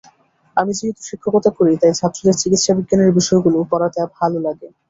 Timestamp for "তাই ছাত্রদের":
1.81-2.35